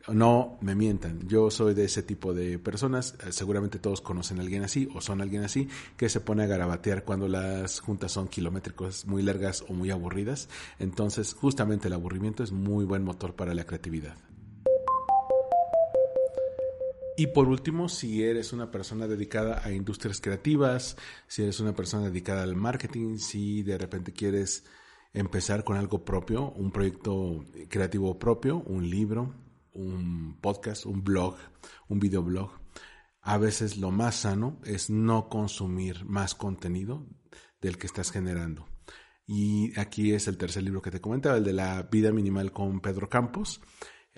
no 0.08 0.58
me 0.60 0.74
mientan, 0.74 1.26
yo 1.28 1.50
soy 1.50 1.74
de 1.74 1.84
ese 1.84 2.02
tipo 2.02 2.32
de 2.32 2.58
personas, 2.58 3.16
eh, 3.26 3.32
seguramente 3.32 3.78
todos 3.78 4.00
conocen 4.00 4.38
a 4.38 4.42
alguien 4.42 4.62
así 4.62 4.88
o 4.94 5.00
son 5.00 5.20
alguien 5.20 5.44
así 5.44 5.68
que 5.96 6.08
se 6.08 6.20
pone 6.20 6.44
a 6.44 6.46
garabatear 6.46 7.04
cuando 7.04 7.28
las 7.28 7.80
juntas 7.80 8.12
son 8.12 8.28
kilométricos 8.28 9.06
muy 9.06 9.22
largas 9.22 9.64
o 9.68 9.72
muy 9.72 9.90
aburridas, 9.90 10.48
entonces 10.78 11.34
justamente 11.34 11.88
el 11.88 11.94
aburrimiento 11.94 12.42
es 12.42 12.52
muy 12.52 12.84
buen 12.84 13.02
motor 13.02 13.34
para 13.34 13.54
la 13.54 13.64
creatividad. 13.64 14.16
Y 17.18 17.28
por 17.28 17.48
último, 17.48 17.88
si 17.88 18.22
eres 18.22 18.52
una 18.52 18.70
persona 18.70 19.08
dedicada 19.08 19.62
a 19.64 19.72
industrias 19.72 20.20
creativas, 20.20 20.98
si 21.26 21.42
eres 21.42 21.60
una 21.60 21.74
persona 21.74 22.10
dedicada 22.10 22.42
al 22.42 22.56
marketing, 22.56 23.16
si 23.16 23.62
de 23.62 23.78
repente 23.78 24.12
quieres 24.12 24.64
empezar 25.14 25.64
con 25.64 25.78
algo 25.78 26.04
propio, 26.04 26.50
un 26.50 26.70
proyecto 26.70 27.42
creativo 27.70 28.18
propio, 28.18 28.58
un 28.66 28.90
libro, 28.90 29.32
un 29.76 30.38
podcast, 30.40 30.86
un 30.86 31.04
blog, 31.04 31.36
un 31.88 32.00
videoblog, 32.00 32.50
a 33.20 33.38
veces 33.38 33.76
lo 33.76 33.90
más 33.90 34.14
sano 34.14 34.60
es 34.64 34.88
no 34.88 35.28
consumir 35.28 36.04
más 36.04 36.34
contenido 36.34 37.06
del 37.60 37.76
que 37.76 37.86
estás 37.86 38.12
generando. 38.12 38.68
Y 39.26 39.78
aquí 39.78 40.12
es 40.12 40.28
el 40.28 40.38
tercer 40.38 40.62
libro 40.62 40.80
que 40.80 40.92
te 40.92 41.00
comentaba, 41.00 41.36
el 41.36 41.44
de 41.44 41.52
la 41.52 41.82
vida 41.82 42.12
minimal 42.12 42.52
con 42.52 42.80
Pedro 42.80 43.08
Campos. 43.08 43.60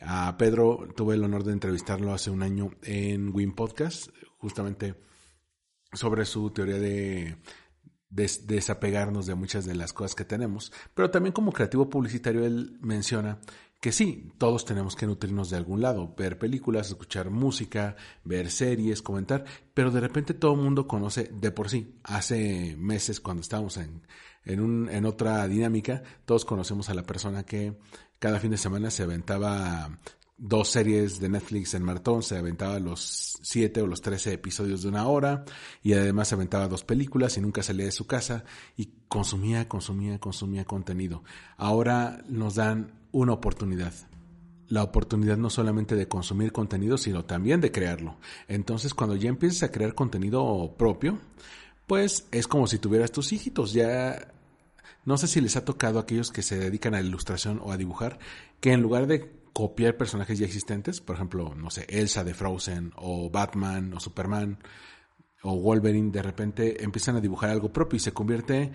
A 0.03 0.37
Pedro 0.37 0.89
tuve 0.95 1.15
el 1.15 1.25
honor 1.25 1.45
de 1.45 1.53
entrevistarlo 1.53 2.13
hace 2.13 2.31
un 2.31 2.43
año 2.43 2.71
en 2.83 3.35
Win 3.35 3.55
Podcast, 3.55 4.09
justamente 4.37 4.95
sobre 5.95 6.27
su 6.27 6.51
teoría 6.51 6.79
de 6.79 7.39
desapegarnos 8.11 9.27
de 9.27 9.35
muchas 9.35 9.65
de 9.65 9.75
las 9.75 9.95
cosas 9.95 10.15
que 10.15 10.25
tenemos. 10.25 10.71
Pero 10.95 11.11
también 11.11 11.33
como 11.33 11.53
creativo 11.53 11.89
publicitario 11.89 12.45
él 12.45 12.79
menciona 12.83 13.41
que 13.81 13.93
sí, 13.93 14.33
todos 14.39 14.65
tenemos 14.65 14.97
que 14.97 15.07
nutrirnos 15.07 15.51
de 15.51 15.57
algún 15.57 15.81
lado, 15.81 16.15
ver 16.17 16.39
películas, 16.39 16.89
escuchar 16.89 17.31
música, 17.31 17.97
ver 18.25 18.51
series, 18.51 19.03
comentar, 19.03 19.45
pero 19.73 19.93
de 19.93 20.01
repente 20.01 20.35
todo 20.35 20.55
el 20.55 20.61
mundo 20.61 20.89
conoce 20.89 21.31
de 21.33 21.53
por 21.53 21.69
sí. 21.71 21.95
Hace 22.03 22.75
meses 22.77 23.21
cuando 23.21 23.43
estábamos 23.43 23.77
en, 23.77 24.03
en, 24.45 24.61
un, 24.61 24.89
en 24.89 25.05
otra 25.05 25.47
dinámica, 25.47 26.03
todos 26.25 26.45
conocemos 26.45 26.89
a 26.89 26.95
la 26.95 27.05
persona 27.05 27.45
que 27.45 27.79
cada 28.19 28.41
fin 28.41 28.51
de 28.51 28.59
semana 28.59 28.91
se 28.91 29.05
aventaba 29.05 29.99
dos 30.39 30.69
series 30.69 31.19
de 31.19 31.29
Netflix 31.29 31.75
en 31.75 31.83
maratón, 31.83 32.23
se 32.23 32.39
aventaba 32.39 32.79
los 32.79 33.39
siete 33.43 33.83
o 33.83 33.87
los 33.87 34.01
trece 34.01 34.33
episodios 34.33 34.83
de 34.83 34.89
una 34.89 35.07
hora 35.09 35.45
y 35.83 35.95
además 35.95 36.29
se 36.29 36.37
aventaba 36.37 36.69
dos 36.69 36.85
películas 36.85 37.37
y 37.37 37.41
nunca 37.41 37.63
salía 37.63 37.87
de 37.87 37.93
su 37.93 38.07
casa 38.07 38.45
y 38.77 38.91
consumía, 39.09 39.69
consumía, 39.69 40.19
consumía 40.21 40.65
contenido. 40.65 41.25
Ahora 41.57 42.23
nos 42.29 42.55
dan 42.55 42.93
una 43.11 43.33
oportunidad. 43.33 43.93
La 44.69 44.85
oportunidad 44.85 45.37
no 45.39 45.51
solamente 45.51 45.97
de 45.97 46.09
consumir 46.09 46.53
contenido, 46.53 46.99
sino 46.99 47.25
también 47.25 47.61
de 47.61 47.73
crearlo. 47.73 48.19
Entonces, 48.49 48.95
cuando 48.95 49.17
ya 49.17 49.31
empieces 49.31 49.63
a 49.63 49.73
crear 49.73 49.95
contenido 49.95 50.75
propio, 50.77 51.19
pues 51.87 52.27
es 52.31 52.47
como 52.47 52.67
si 52.67 52.79
tuvieras 52.79 53.11
tus 53.11 53.33
hijitos. 53.33 53.73
Ya 53.73 54.31
no 55.07 55.17
sé 55.17 55.27
si 55.27 55.41
les 55.41 55.57
ha 55.57 55.65
tocado 55.65 55.99
a 55.99 56.03
aquellos 56.03 56.31
que 56.31 56.43
se 56.43 56.59
dedican 56.59 56.95
a 56.95 57.01
la 57.01 57.07
ilustración 57.07 57.61
o 57.65 57.73
a 57.73 57.79
dibujar, 57.79 58.19
que 58.61 58.73
en 58.73 58.83
lugar 58.83 59.07
de 59.07 59.38
copiar 59.53 59.97
personajes 59.97 60.39
ya 60.39 60.47
existentes, 60.47 61.01
por 61.01 61.17
ejemplo, 61.17 61.55
no 61.55 61.71
sé, 61.71 61.87
Elsa 61.89 62.25
de 62.25 62.35
Frozen, 62.35 62.93
o 62.97 63.31
Batman, 63.31 63.93
o 63.95 64.01
Superman, 64.01 64.59
o 65.43 65.57
Wolverine, 65.57 66.11
de 66.11 66.23
repente 66.23 66.83
empiezan 66.85 67.17
a 67.17 67.21
dibujar 67.21 67.51
algo 67.51 67.73
propio 67.73 67.97
y 67.97 68.01
se 68.01 68.13
convierte 68.13 68.73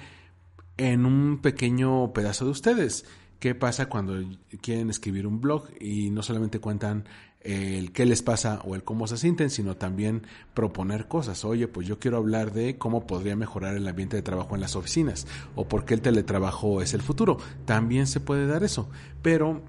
en 0.77 1.05
un 1.05 1.39
pequeño 1.41 2.13
pedazo 2.13 2.45
de 2.45 2.51
ustedes 2.51 3.05
qué 3.43 3.55
pasa 3.55 3.89
cuando 3.89 4.15
quieren 4.61 4.89
escribir 4.89 5.27
un 5.27 5.41
blog 5.41 5.65
y 5.77 6.09
no 6.11 6.23
solamente 6.23 6.59
cuentan 6.59 7.03
el 7.41 7.91
qué 7.91 8.05
les 8.05 8.21
pasa 8.21 8.61
o 8.63 8.73
el 8.73 8.85
cómo 8.85 9.05
se 9.05 9.17
sienten, 9.17 9.49
sino 9.49 9.75
también 9.75 10.25
proponer 10.53 11.09
cosas. 11.09 11.43
Oye, 11.43 11.67
pues 11.67 11.85
yo 11.85 11.99
quiero 11.99 12.15
hablar 12.15 12.53
de 12.53 12.77
cómo 12.77 13.05
podría 13.05 13.35
mejorar 13.35 13.75
el 13.75 13.85
ambiente 13.85 14.15
de 14.15 14.21
trabajo 14.21 14.55
en 14.55 14.61
las 14.61 14.77
oficinas 14.77 15.27
o 15.55 15.67
por 15.67 15.83
qué 15.83 15.93
el 15.93 16.01
teletrabajo 16.01 16.81
es 16.81 16.93
el 16.93 17.01
futuro. 17.01 17.37
También 17.65 18.07
se 18.07 18.21
puede 18.21 18.47
dar 18.47 18.63
eso, 18.63 18.89
pero 19.21 19.61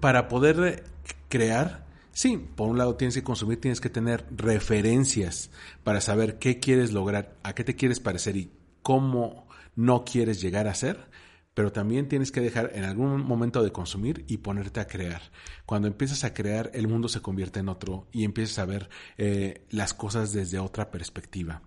para 0.00 0.28
poder 0.28 0.84
crear, 1.28 1.86
sí, 2.12 2.36
por 2.36 2.68
un 2.68 2.78
lado 2.78 2.96
tienes 2.96 3.14
que 3.14 3.22
consumir, 3.22 3.60
tienes 3.60 3.80
que 3.80 3.90
tener 3.90 4.26
referencias 4.30 5.50
para 5.82 6.00
saber 6.00 6.38
qué 6.38 6.60
quieres 6.60 6.92
lograr, 6.92 7.36
a 7.42 7.54
qué 7.54 7.64
te 7.64 7.76
quieres 7.76 8.00
parecer 8.00 8.36
y 8.36 8.50
cómo 8.82 9.46
no 9.76 10.04
quieres 10.04 10.40
llegar 10.40 10.68
a 10.68 10.74
ser 10.74 11.08
pero 11.54 11.72
también 11.72 12.08
tienes 12.08 12.32
que 12.32 12.40
dejar 12.40 12.72
en 12.74 12.84
algún 12.84 13.24
momento 13.24 13.62
de 13.62 13.72
consumir 13.72 14.24
y 14.26 14.38
ponerte 14.38 14.80
a 14.80 14.88
crear. 14.88 15.22
Cuando 15.64 15.88
empiezas 15.88 16.24
a 16.24 16.34
crear, 16.34 16.70
el 16.74 16.88
mundo 16.88 17.08
se 17.08 17.22
convierte 17.22 17.60
en 17.60 17.68
otro 17.68 18.08
y 18.12 18.24
empiezas 18.24 18.58
a 18.58 18.64
ver 18.66 18.90
eh, 19.16 19.64
las 19.70 19.94
cosas 19.94 20.32
desde 20.32 20.58
otra 20.58 20.90
perspectiva. 20.90 21.62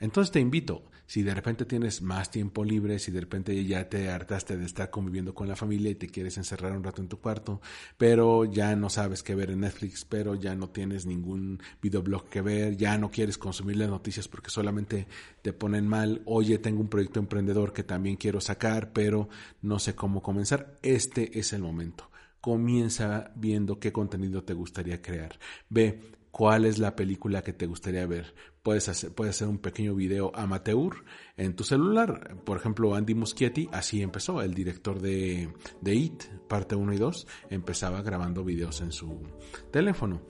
Entonces 0.00 0.30
te 0.30 0.40
invito, 0.40 0.84
si 1.06 1.22
de 1.22 1.34
repente 1.34 1.64
tienes 1.64 2.02
más 2.02 2.30
tiempo 2.30 2.64
libre, 2.64 2.98
si 2.98 3.10
de 3.10 3.20
repente 3.20 3.64
ya 3.64 3.88
te 3.88 4.10
hartaste 4.10 4.56
de 4.56 4.64
estar 4.64 4.90
conviviendo 4.90 5.34
con 5.34 5.48
la 5.48 5.56
familia 5.56 5.90
y 5.90 5.96
te 5.96 6.08
quieres 6.08 6.36
encerrar 6.36 6.76
un 6.76 6.84
rato 6.84 7.02
en 7.02 7.08
tu 7.08 7.18
cuarto, 7.18 7.60
pero 7.96 8.44
ya 8.44 8.76
no 8.76 8.90
sabes 8.90 9.22
qué 9.22 9.34
ver 9.34 9.50
en 9.50 9.60
Netflix, 9.60 10.04
pero 10.04 10.34
ya 10.34 10.54
no 10.54 10.68
tienes 10.68 11.06
ningún 11.06 11.60
videoblog 11.82 12.28
que 12.28 12.42
ver, 12.42 12.76
ya 12.76 12.96
no 12.98 13.10
quieres 13.10 13.38
consumir 13.38 13.76
las 13.76 13.88
noticias 13.88 14.28
porque 14.28 14.50
solamente 14.50 15.08
te 15.42 15.52
ponen 15.52 15.88
mal, 15.88 16.22
oye, 16.26 16.58
tengo 16.58 16.80
un 16.80 16.88
proyecto 16.88 17.18
emprendedor 17.18 17.72
que 17.72 17.82
también 17.82 18.16
quiero 18.16 18.40
sacar, 18.40 18.92
pero 18.92 19.28
no 19.62 19.78
sé 19.78 19.94
cómo 19.94 20.22
comenzar, 20.22 20.78
este 20.82 21.38
es 21.38 21.52
el 21.52 21.62
momento 21.62 22.08
comienza 22.40 23.32
viendo 23.34 23.80
qué 23.80 23.92
contenido 23.92 24.44
te 24.44 24.54
gustaría 24.54 25.02
crear. 25.02 25.38
Ve 25.68 26.17
cuál 26.30 26.64
es 26.64 26.78
la 26.78 26.96
película 26.96 27.42
que 27.42 27.52
te 27.52 27.66
gustaría 27.66 28.06
ver. 28.06 28.34
Puedes 28.62 28.88
hacer, 28.88 29.12
puedes 29.12 29.40
un 29.42 29.58
pequeño 29.58 29.94
video 29.94 30.30
amateur 30.34 31.04
en 31.36 31.54
tu 31.54 31.64
celular. 31.64 32.36
Por 32.44 32.58
ejemplo, 32.58 32.94
Andy 32.94 33.14
Muschietti 33.14 33.68
así 33.72 34.02
empezó, 34.02 34.42
el 34.42 34.54
director 34.54 35.00
de, 35.00 35.52
de 35.80 35.94
It, 35.94 36.24
parte 36.48 36.74
1 36.74 36.92
y 36.92 36.98
2, 36.98 37.26
empezaba 37.50 38.02
grabando 38.02 38.44
videos 38.44 38.80
en 38.80 38.92
su 38.92 39.22
teléfono. 39.70 40.20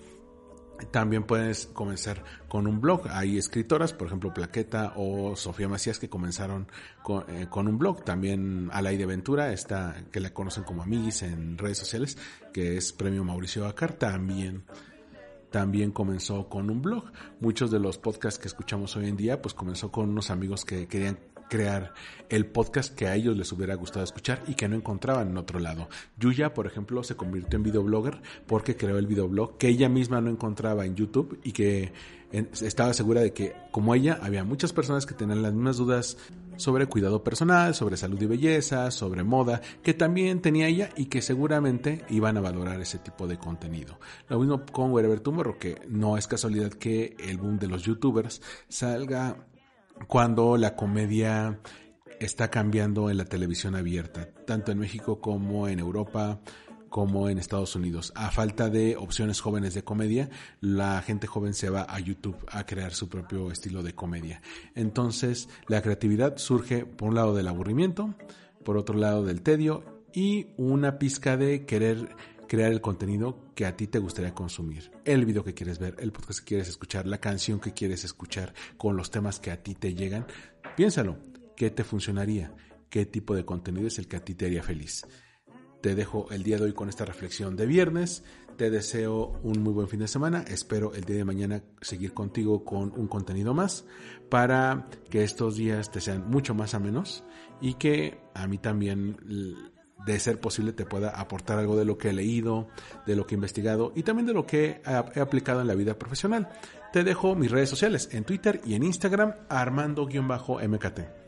También 0.91 1.25
puedes 1.25 1.67
comenzar 1.67 2.23
con 2.49 2.67
un 2.67 2.81
blog. 2.81 3.09
Hay 3.11 3.37
escritoras, 3.37 3.93
por 3.93 4.07
ejemplo, 4.07 4.33
Plaqueta 4.33 4.93
o 4.97 5.35
Sofía 5.35 5.69
Macías, 5.69 5.99
que 5.99 6.09
comenzaron 6.09 6.69
eh, 7.29 7.47
con, 7.51 7.67
un 7.67 7.79
blog. 7.79 8.05
También 8.05 8.71
Alaide 8.73 9.05
Ventura, 9.05 9.53
esta, 9.53 10.05
que 10.13 10.21
la 10.21 10.33
conocen 10.33 10.63
como 10.63 10.83
Amiguis 10.83 11.23
en 11.23 11.59
redes 11.59 11.79
sociales, 11.79 12.17
que 12.53 12.77
es 12.77 12.93
Premio 12.93 13.25
Mauricio 13.25 13.67
Acar, 13.67 13.95
también 13.95 14.65
también 15.51 15.91
comenzó 15.91 16.49
con 16.49 16.71
un 16.71 16.83
blog. 16.83 17.05
Muchos 17.41 17.71
de 17.71 17.79
los 17.79 17.99
podcasts 17.99 18.39
que 18.39 18.49
escuchamos 18.49 18.97
hoy 18.97 19.09
en 19.09 19.17
día, 19.17 19.41
pues 19.41 19.55
comenzó 19.55 19.91
con 19.91 20.11
unos 20.11 20.31
amigos 20.31 20.65
que 20.65 20.87
querían 20.87 21.19
crear 21.49 21.95
el 22.29 22.47
podcast 22.47 22.95
que 22.95 23.07
a 23.07 23.15
ellos 23.15 23.37
les 23.37 23.51
hubiera 23.53 23.75
gustado 23.75 24.05
escuchar 24.05 24.43
y 24.47 24.55
que 24.55 24.69
no 24.69 24.77
encontraban 24.77 25.31
en 25.31 25.39
otro 25.39 25.59
lado. 25.59 25.89
Yuya, 26.19 26.55
por 26.55 26.67
ejemplo, 26.67 27.03
se 27.03 27.17
convirtió 27.17 27.57
en 27.57 27.63
videoblogger 27.63 28.21
porque 28.47 28.77
creó 28.77 28.99
el 28.99 29.07
videoblog 29.07 29.57
que 29.59 29.69
ella 29.69 29.89
misma 29.89 30.21
no 30.21 30.31
encontraba 30.31 30.85
en 30.85 30.95
YouTube 30.95 31.41
y 31.43 31.53
que 31.53 31.93
estaba 32.33 32.93
segura 32.93 33.21
de 33.21 33.33
que, 33.33 33.55
como 33.71 33.95
ella, 33.95 34.19
había 34.23 34.45
muchas 34.45 34.73
personas 34.73 35.07
que 35.07 35.15
tenían 35.15 35.43
las 35.43 35.53
mismas 35.53 35.79
dudas 35.79 36.17
sobre 36.57 36.87
cuidado 36.87 37.23
personal, 37.23 37.75
sobre 37.75 37.97
salud 37.97 38.21
y 38.21 38.27
belleza, 38.27 38.91
sobre 38.91 39.23
moda, 39.23 39.61
que 39.83 39.95
también 39.95 40.43
tenía 40.43 40.67
ella 40.67 40.91
y 40.97 41.07
que 41.07 41.23
seguramente 41.23 42.05
iban 42.11 42.37
a 42.37 42.41
valorar 42.41 42.81
ese 42.81 42.99
tipo 42.99 43.27
de 43.27 43.39
contenido. 43.39 43.99
Lo 44.29 44.39
mismo 44.39 44.65
con 44.73 44.93
Wherever 44.93 45.21
Tomorrow, 45.21 45.59
que 45.59 45.81
no 45.89 46.19
es 46.19 46.27
casualidad 46.27 46.73
que 46.73 47.17
el 47.19 47.39
boom 47.39 47.59
de 47.59 47.69
los 47.69 47.85
youtubers 47.85 48.43
salga 48.69 49.47
cuando 50.07 50.57
la 50.57 50.77
comedia 50.77 51.61
está 52.21 52.51
cambiando 52.51 53.11
en 53.11 53.17
la 53.17 53.25
televisión 53.25 53.77
abierta, 53.77 54.29
tanto 54.47 54.73
en 54.73 54.79
México 54.79 55.21
como 55.21 55.69
en 55.69 55.79
Europa, 55.79 56.41
como 56.89 57.29
en 57.29 57.39
Estados 57.39 57.75
Unidos. 57.77 58.13
A 58.15 58.31
falta 58.31 58.71
de 58.71 58.97
opciones 58.97 59.41
jóvenes 59.41 59.75
de 59.75 59.85
comedia, 59.85 60.31
la 60.61 61.01
gente 61.03 61.27
joven 61.27 61.55
se 61.55 61.71
va 61.71 61.87
a 61.89 62.01
YouTube 62.01 62.39
a 62.49 62.67
crear 62.67 62.93
su 62.93 63.09
propio 63.09 63.51
estilo 63.51 63.83
de 63.83 63.95
comedia. 63.95 64.41
Entonces, 64.75 65.49
la 65.67 65.83
creatividad 65.83 66.39
surge 66.39 66.87
por 66.87 67.09
un 67.09 67.15
lado 67.15 67.35
del 67.35 67.49
aburrimiento, 67.49 68.15
por 68.65 68.77
otro 68.77 68.97
lado 68.97 69.25
del 69.25 69.43
tedio 69.43 70.03
y 70.13 70.49
una 70.57 70.99
pizca 70.99 71.37
de 71.37 71.65
querer 71.65 72.17
crear 72.49 72.73
el 72.73 72.81
contenido 72.81 73.53
que 73.55 73.67
a 73.67 73.77
ti 73.77 73.87
te 73.87 73.99
gustaría 73.99 74.35
consumir, 74.35 74.91
el 75.05 75.27
video 75.27 75.45
que 75.45 75.55
quieres 75.55 75.79
ver, 75.79 75.95
el 75.99 76.13
podcast 76.13 76.41
que 76.41 76.47
quieres 76.47 76.69
escuchar, 76.69 77.07
la 77.07 77.19
canción 77.19 77.61
que 77.61 77.73
quieres 77.73 78.05
escuchar, 78.05 78.55
con 78.77 78.97
los 78.97 79.11
temas 79.11 79.39
que 79.39 79.51
a 79.51 79.63
ti 79.63 79.75
te 79.75 79.95
llegan. 79.95 80.27
Piénsalo, 80.77 81.19
¿qué 81.55 81.71
te 81.71 81.85
funcionaría? 81.85 82.55
¿Qué 82.89 83.05
tipo 83.05 83.35
de 83.35 83.45
contenido 83.45 83.87
es 83.87 83.99
el 83.99 84.09
que 84.09 84.17
a 84.17 84.25
ti 84.25 84.35
te 84.35 84.47
haría 84.47 84.63
feliz? 84.63 85.07
Te 85.81 85.95
dejo 85.95 86.27
el 86.31 86.43
día 86.43 86.57
de 86.57 86.65
hoy 86.65 86.73
con 86.73 86.89
esta 86.89 87.05
reflexión 87.05 87.57
de 87.57 87.67
viernes. 87.67 88.25
Te 88.57 88.71
deseo 88.71 89.39
un 89.45 89.63
muy 89.63 89.73
buen 89.73 89.87
fin 89.87 90.01
de 90.01 90.09
semana. 90.09 90.45
Espero 90.49 90.93
el 90.93 91.05
día 91.05 91.19
de 91.19 91.25
mañana 91.25 91.63
seguir 91.81 92.13
contigo 92.13 92.65
con 92.65 92.93
un 92.97 93.07
contenido 93.07 93.55
más 93.55 93.85
para 94.29 94.89
que 95.09 95.23
estos 95.23 95.57
días 95.57 95.93
te 95.93 96.01
sean 96.01 96.29
mucho 96.29 96.55
más 96.55 96.75
a 96.75 96.81
menos 96.81 97.23
y 97.61 97.75
que 97.75 98.19
a 98.35 98.49
mí 98.49 98.59
también 98.59 99.17
de 100.05 100.19
ser 100.19 100.41
posible 100.41 100.73
te 100.73 100.85
pueda 100.85 101.11
aportar 101.11 101.61
algo 101.61 101.77
de 101.77 101.85
lo 101.85 101.97
que 101.97 102.09
he 102.09 102.13
leído, 102.13 102.69
de 103.07 103.15
lo 103.15 103.27
que 103.27 103.35
he 103.35 103.37
investigado 103.37 103.93
y 103.95 104.03
también 104.03 104.27
de 104.27 104.35
lo 104.35 104.47
que 104.47 104.83
he 105.15 105.21
aplicado 105.21 105.61
en 105.61 105.69
la 105.69 105.77
vida 105.77 105.97
profesional. 105.97 106.49
Te 106.93 107.05
dejo 107.05 107.37
mis 107.37 107.53
redes 107.53 107.71
sociales 107.71 108.09
en 108.13 108.25
Twitter 108.25 108.61
y 108.65 108.75
en 108.75 108.83
Instagram 108.83 109.35
armando-mkt. 109.49 111.28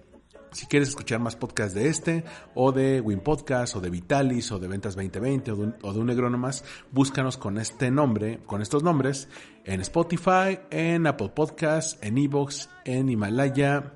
Si 0.52 0.66
quieres 0.66 0.88
escuchar 0.88 1.20
más 1.20 1.36
podcasts 1.36 1.74
de 1.74 1.88
este, 1.88 2.24
o 2.54 2.72
de 2.72 3.00
Win 3.00 3.20
Podcast, 3.20 3.76
o 3.76 3.80
de 3.80 3.90
Vitalis, 3.90 4.50
o 4.50 4.58
de 4.58 4.66
Ventas 4.68 4.96
2020, 4.96 5.52
o 5.52 5.56
de 5.56 5.62
un, 5.62 5.76
o 5.82 5.92
de 5.92 6.00
un 6.00 6.52
búscanos 6.90 7.36
con 7.36 7.58
este 7.58 7.90
nombre, 7.90 8.40
con 8.46 8.60
estos 8.60 8.82
nombres, 8.82 9.28
en 9.64 9.80
Spotify, 9.80 10.58
en 10.70 11.06
Apple 11.06 11.30
Podcasts, 11.34 11.98
en 12.02 12.18
Evox, 12.18 12.68
en 12.84 13.08
Himalaya 13.08 13.94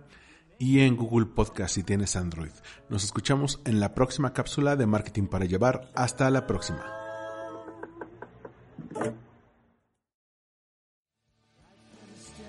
y 0.58 0.80
en 0.80 0.96
Google 0.96 1.26
Podcast 1.26 1.74
si 1.74 1.82
tienes 1.82 2.14
Android. 2.16 2.52
Nos 2.88 3.04
escuchamos 3.04 3.60
en 3.64 3.80
la 3.80 3.94
próxima 3.94 4.32
cápsula 4.32 4.76
de 4.76 4.86
Marketing 4.86 5.26
para 5.26 5.46
Llevar. 5.46 5.90
Hasta 5.94 6.30
la 6.30 6.46
próxima. 6.46 6.84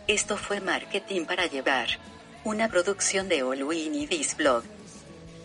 Esto 0.07 0.37
fue 0.37 0.61
Marketing 0.61 1.25
para 1.25 1.47
Llevar 1.47 1.87
una 2.45 2.69
producción 2.69 3.27
de 3.27 3.41
All 3.41 3.63
We 3.63 3.89
Blog. 4.37 4.63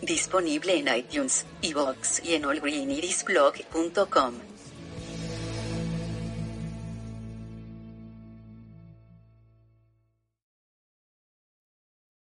Disponible 0.03 0.77
en 0.77 0.95
iTunes, 0.95 1.47
iVoox 1.63 2.23
y 2.23 2.35
en 2.35 2.45
allgreenidisblog.com. 2.45 4.33